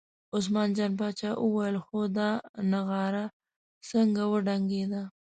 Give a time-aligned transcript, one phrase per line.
[0.37, 2.29] عثمان جان پاچا وویل هو دا
[2.71, 3.25] نغاره
[3.89, 5.03] څنګه وډنګېده.